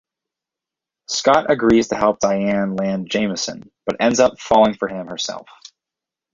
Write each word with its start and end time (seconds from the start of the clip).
Scott 1.05 1.51
agrees 1.51 1.89
to 1.89 1.95
help 1.95 2.21
Dianne 2.21 2.75
land 2.75 3.07
Jamison, 3.07 3.69
but 3.85 4.01
ends 4.01 4.19
up 4.19 4.39
falling 4.39 4.73
for 4.73 4.87
her 4.87 5.05
himself. 5.05 5.47